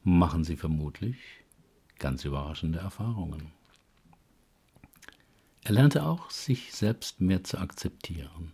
machen 0.05 0.45
Sie 0.45 0.57
vermutlich 0.57 1.17
ganz 1.99 2.25
überraschende 2.25 2.79
Erfahrungen. 2.79 3.53
Er 5.65 5.73
lernte 5.73 6.05
auch, 6.05 6.31
sich 6.31 6.73
selbst 6.73 7.21
mehr 7.21 7.45
zu 7.45 7.59
akzeptieren. 7.59 8.53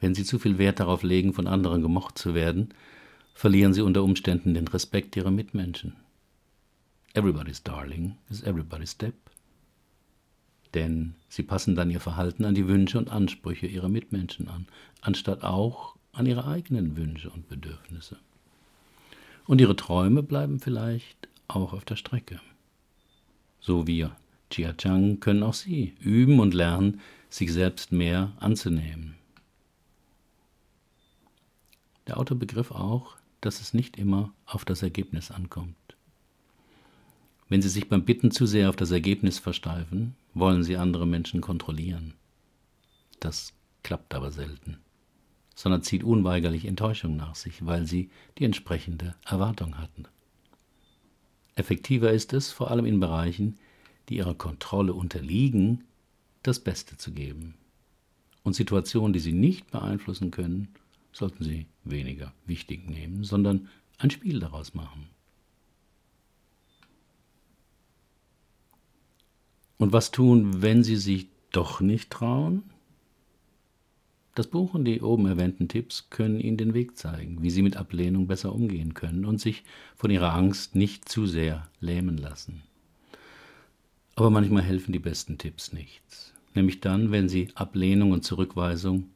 Wenn 0.00 0.14
Sie 0.14 0.24
zu 0.24 0.38
viel 0.38 0.58
Wert 0.58 0.80
darauf 0.80 1.02
legen, 1.02 1.32
von 1.34 1.46
anderen 1.46 1.82
gemocht 1.82 2.18
zu 2.18 2.34
werden, 2.34 2.74
verlieren 3.34 3.74
Sie 3.74 3.82
unter 3.82 4.02
Umständen 4.02 4.54
den 4.54 4.68
Respekt 4.68 5.16
Ihrer 5.16 5.30
Mitmenschen. 5.30 5.96
Everybody's 7.14 7.62
Darling 7.62 8.16
is 8.28 8.42
everybody's 8.42 8.92
Step. 8.92 9.14
Denn 10.74 11.14
Sie 11.28 11.42
passen 11.42 11.74
dann 11.74 11.90
Ihr 11.90 12.00
Verhalten 12.00 12.44
an 12.44 12.54
die 12.54 12.66
Wünsche 12.66 12.98
und 12.98 13.10
Ansprüche 13.10 13.66
Ihrer 13.66 13.88
Mitmenschen 13.88 14.48
an, 14.48 14.66
anstatt 15.00 15.42
auch 15.42 15.96
an 16.12 16.26
Ihre 16.26 16.46
eigenen 16.46 16.96
Wünsche 16.96 17.30
und 17.30 17.48
Bedürfnisse. 17.48 18.18
Und 19.46 19.60
ihre 19.60 19.74
Träume 19.74 20.22
bleiben 20.22 20.60
vielleicht 20.60 21.28
auch 21.48 21.72
auf 21.72 21.84
der 21.84 21.96
Strecke. 21.96 22.40
So 23.60 23.86
wie 23.88 24.06
Chia 24.50 24.72
Chang 24.74 25.20
können 25.20 25.42
auch 25.42 25.54
Sie 25.54 25.94
üben 26.00 26.38
und 26.40 26.54
lernen, 26.54 27.00
sich 27.28 27.52
selbst 27.52 27.90
mehr 27.92 28.32
anzunehmen. 28.38 29.16
Der 32.06 32.18
Autor 32.18 32.38
begriff 32.38 32.70
auch, 32.70 33.16
dass 33.40 33.60
es 33.60 33.74
nicht 33.74 33.96
immer 33.96 34.32
auf 34.46 34.64
das 34.64 34.82
Ergebnis 34.82 35.30
ankommt. 35.30 35.74
Wenn 37.50 37.60
Sie 37.60 37.68
sich 37.68 37.90
beim 37.90 38.06
Bitten 38.06 38.30
zu 38.30 38.46
sehr 38.46 38.70
auf 38.70 38.76
das 38.76 38.90
Ergebnis 38.90 39.38
versteifen, 39.38 40.16
wollen 40.32 40.64
Sie 40.64 40.78
andere 40.78 41.06
Menschen 41.06 41.42
kontrollieren. 41.42 42.14
Das 43.18 43.52
klappt 43.82 44.14
aber 44.14 44.30
selten 44.30 44.78
sondern 45.60 45.82
zieht 45.82 46.04
unweigerlich 46.04 46.64
Enttäuschung 46.64 47.16
nach 47.16 47.34
sich, 47.34 47.66
weil 47.66 47.86
sie 47.86 48.08
die 48.38 48.46
entsprechende 48.46 49.14
Erwartung 49.26 49.76
hatten. 49.76 50.06
Effektiver 51.54 52.12
ist 52.12 52.32
es, 52.32 52.50
vor 52.50 52.70
allem 52.70 52.86
in 52.86 52.98
Bereichen, 52.98 53.58
die 54.08 54.16
ihrer 54.16 54.34
Kontrolle 54.34 54.94
unterliegen, 54.94 55.84
das 56.42 56.60
Beste 56.60 56.96
zu 56.96 57.12
geben. 57.12 57.56
Und 58.42 58.54
Situationen, 58.54 59.12
die 59.12 59.18
sie 59.18 59.34
nicht 59.34 59.70
beeinflussen 59.70 60.30
können, 60.30 60.68
sollten 61.12 61.44
sie 61.44 61.66
weniger 61.84 62.32
wichtig 62.46 62.88
nehmen, 62.88 63.22
sondern 63.24 63.68
ein 63.98 64.10
Spiel 64.10 64.40
daraus 64.40 64.72
machen. 64.72 65.10
Und 69.80 69.94
was 69.94 70.10
tun, 70.10 70.60
wenn 70.60 70.84
sie 70.84 70.96
sich 70.96 71.28
doch 71.52 71.80
nicht 71.80 72.10
trauen? 72.10 72.64
Das 74.34 74.46
Buch 74.46 74.74
und 74.74 74.84
die 74.84 75.00
oben 75.00 75.24
erwähnten 75.24 75.68
Tipps 75.68 76.10
können 76.10 76.38
Ihnen 76.38 76.58
den 76.58 76.74
Weg 76.74 76.98
zeigen, 76.98 77.42
wie 77.42 77.48
Sie 77.48 77.62
mit 77.62 77.78
Ablehnung 77.78 78.26
besser 78.26 78.54
umgehen 78.54 78.92
können 78.92 79.24
und 79.24 79.40
sich 79.40 79.64
von 79.96 80.10
Ihrer 80.10 80.34
Angst 80.34 80.76
nicht 80.76 81.08
zu 81.08 81.26
sehr 81.26 81.66
lähmen 81.80 82.18
lassen. 82.18 82.62
Aber 84.16 84.28
manchmal 84.28 84.64
helfen 84.64 84.92
die 84.92 84.98
besten 84.98 85.38
Tipps 85.38 85.72
nichts. 85.72 86.34
Nämlich 86.54 86.80
dann, 86.80 87.10
wenn 87.10 87.30
Sie 87.30 87.48
Ablehnung 87.54 88.12
und 88.12 88.22
Zurückweisung 88.22 89.08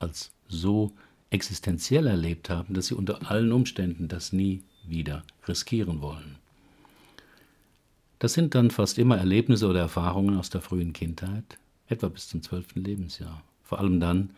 als 0.00 0.32
so 0.48 0.92
existenziell 1.30 2.08
erlebt 2.08 2.50
haben, 2.50 2.74
dass 2.74 2.88
Sie 2.88 2.94
unter 2.96 3.30
allen 3.30 3.52
Umständen 3.52 4.08
das 4.08 4.32
nie 4.32 4.64
wieder 4.84 5.22
riskieren 5.46 6.00
wollen. 6.00 6.39
Das 8.20 8.34
sind 8.34 8.54
dann 8.54 8.70
fast 8.70 8.98
immer 8.98 9.16
Erlebnisse 9.16 9.66
oder 9.66 9.80
Erfahrungen 9.80 10.38
aus 10.38 10.50
der 10.50 10.60
frühen 10.60 10.92
Kindheit, 10.92 11.58
etwa 11.88 12.08
bis 12.08 12.28
zum 12.28 12.42
zwölften 12.42 12.84
Lebensjahr. 12.84 13.42
Vor 13.64 13.78
allem 13.78 13.98
dann, 13.98 14.30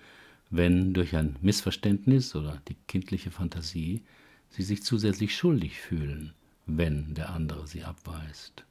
wenn 0.51 0.95
durch 0.95 1.17
ein 1.17 1.37
Missverständnis 1.43 2.37
oder 2.37 2.63
die 2.69 2.77
kindliche 2.87 3.33
Fantasie 3.33 4.03
sie 4.51 4.63
sich 4.63 4.85
zusätzlich 4.85 5.37
schuldig 5.37 5.81
fühlen, 5.81 6.33
wenn 6.67 7.15
der 7.15 7.31
andere 7.31 7.67
sie 7.67 7.83
abweist. 7.83 8.65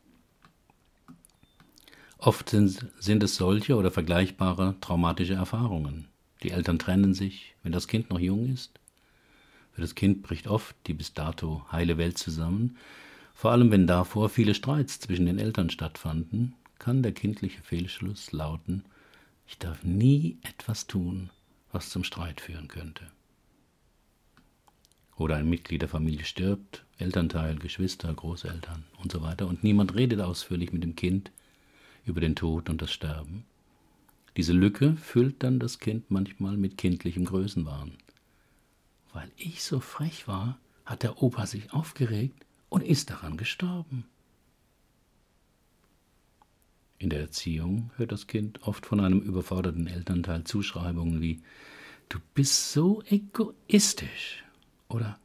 Oft 2.17 2.49
sind, 2.49 2.85
sind 2.97 3.21
es 3.21 3.35
solche 3.35 3.75
oder 3.75 3.91
vergleichbare 3.91 4.75
traumatische 4.79 5.33
Erfahrungen. 5.33 6.07
Die 6.41 6.51
Eltern 6.51 6.79
trennen 6.79 7.13
sich, 7.13 7.53
wenn 7.63 7.73
das 7.73 7.89
Kind 7.89 8.11
noch 8.11 8.19
jung 8.19 8.47
ist. 8.53 8.79
Für 9.73 9.81
das 9.81 9.93
Kind 9.93 10.23
bricht 10.23 10.47
oft 10.47 10.75
die 10.87 10.93
bis 10.93 11.13
dato 11.13 11.65
heile 11.69 11.97
Welt 11.97 12.17
zusammen. 12.17 12.77
Vor 13.41 13.49
allem 13.49 13.71
wenn 13.71 13.87
davor 13.87 14.29
viele 14.29 14.53
Streits 14.53 14.99
zwischen 14.99 15.25
den 15.25 15.39
Eltern 15.39 15.71
stattfanden, 15.71 16.53
kann 16.77 17.01
der 17.01 17.11
kindliche 17.11 17.63
Fehlschluss 17.63 18.31
lauten, 18.31 18.85
ich 19.47 19.57
darf 19.57 19.83
nie 19.83 20.37
etwas 20.43 20.85
tun, 20.85 21.31
was 21.71 21.89
zum 21.89 22.03
Streit 22.03 22.39
führen 22.39 22.67
könnte. 22.67 23.07
oder 25.17 25.37
ein 25.37 25.49
Mitglied 25.49 25.81
der 25.81 25.89
Familie 25.89 26.23
stirbt, 26.23 26.85
Elternteil, 26.99 27.55
Geschwister, 27.55 28.13
Großeltern 28.13 28.83
und 29.01 29.11
so 29.11 29.23
weiter, 29.23 29.47
und 29.47 29.63
niemand 29.63 29.95
redet 29.95 30.21
ausführlich 30.21 30.71
mit 30.71 30.83
dem 30.83 30.95
Kind 30.95 31.31
über 32.05 32.21
den 32.21 32.35
Tod 32.35 32.69
und 32.69 32.79
das 32.79 32.91
Sterben. 32.91 33.43
Diese 34.37 34.53
Lücke 34.53 34.95
füllt 34.97 35.41
dann 35.41 35.57
das 35.57 35.79
Kind 35.79 36.11
manchmal 36.11 36.57
mit 36.57 36.77
kindlichem 36.77 37.25
Größenwahn. 37.25 37.93
Weil 39.13 39.31
ich 39.35 39.63
so 39.63 39.79
frech 39.79 40.27
war, 40.27 40.59
hat 40.85 41.01
der 41.01 41.23
Opa 41.23 41.47
sich 41.47 41.73
aufgeregt 41.73 42.45
und 42.71 42.83
ist 42.83 43.09
daran 43.09 43.35
gestorben. 43.35 44.05
In 46.97 47.09
der 47.09 47.19
Erziehung 47.19 47.91
hört 47.97 48.13
das 48.13 48.27
Kind 48.27 48.63
oft 48.63 48.85
von 48.85 49.01
einem 49.01 49.19
überforderten 49.19 49.87
Elternteil 49.87 50.45
Zuschreibungen 50.45 51.21
wie 51.21 51.43
Du 52.09 52.19
bist 52.33 52.71
so 52.71 53.03
egoistisch 53.03 54.43
oder 54.87 55.19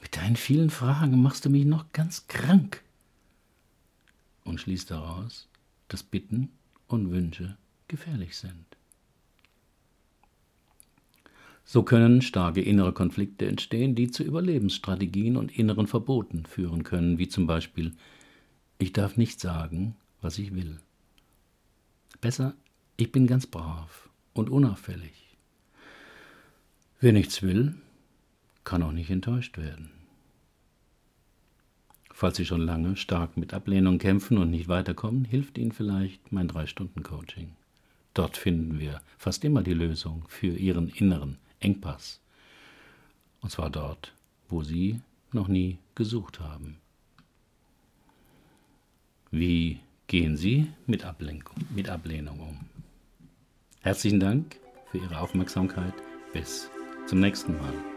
Mit 0.00 0.16
deinen 0.16 0.36
vielen 0.36 0.70
Fragen 0.70 1.20
machst 1.20 1.44
du 1.44 1.50
mich 1.50 1.64
noch 1.64 1.92
ganz 1.92 2.28
krank 2.28 2.82
und 4.44 4.60
schließt 4.60 4.90
daraus, 4.90 5.48
dass 5.88 6.02
Bitten 6.02 6.50
und 6.86 7.10
Wünsche 7.10 7.58
gefährlich 7.88 8.36
sind. 8.36 8.75
So 11.68 11.82
können 11.82 12.22
starke 12.22 12.60
innere 12.60 12.92
Konflikte 12.92 13.44
entstehen, 13.46 13.96
die 13.96 14.08
zu 14.08 14.22
Überlebensstrategien 14.22 15.36
und 15.36 15.58
inneren 15.58 15.88
Verboten 15.88 16.46
führen 16.46 16.84
können, 16.84 17.18
wie 17.18 17.28
zum 17.28 17.48
Beispiel 17.48 17.92
Ich 18.78 18.92
darf 18.92 19.16
nicht 19.16 19.40
sagen, 19.40 19.96
was 20.20 20.38
ich 20.38 20.54
will. 20.54 20.78
Besser, 22.20 22.54
ich 22.96 23.10
bin 23.10 23.26
ganz 23.26 23.48
brav 23.48 24.08
und 24.32 24.48
unauffällig. 24.48 25.36
Wer 27.00 27.12
nichts 27.12 27.42
will, 27.42 27.74
kann 28.62 28.84
auch 28.84 28.92
nicht 28.92 29.10
enttäuscht 29.10 29.58
werden. 29.58 29.90
Falls 32.12 32.36
Sie 32.36 32.46
schon 32.46 32.62
lange 32.62 32.96
stark 32.96 33.36
mit 33.36 33.52
Ablehnung 33.52 33.98
kämpfen 33.98 34.38
und 34.38 34.50
nicht 34.50 34.68
weiterkommen, 34.68 35.24
hilft 35.24 35.58
Ihnen 35.58 35.72
vielleicht 35.72 36.30
mein 36.30 36.48
3-Stunden-Coaching. 36.48 37.56
Dort 38.14 38.36
finden 38.36 38.78
wir 38.78 39.02
fast 39.18 39.44
immer 39.44 39.62
die 39.62 39.74
Lösung 39.74 40.24
für 40.28 40.56
Ihren 40.56 40.88
inneren 40.88 41.38
Engpass. 41.66 42.20
Und 43.42 43.50
zwar 43.50 43.70
dort, 43.70 44.14
wo 44.48 44.62
Sie 44.62 45.00
noch 45.32 45.48
nie 45.48 45.78
gesucht 45.94 46.40
haben. 46.40 46.78
Wie 49.30 49.80
gehen 50.06 50.36
Sie 50.36 50.72
mit, 50.86 51.04
Ablenkung, 51.04 51.56
mit 51.74 51.88
Ablehnung 51.88 52.40
um. 52.40 52.60
Herzlichen 53.80 54.20
Dank 54.20 54.56
für 54.90 54.98
Ihre 54.98 55.20
Aufmerksamkeit. 55.20 55.94
Bis 56.32 56.70
zum 57.06 57.20
nächsten 57.20 57.56
Mal. 57.58 57.95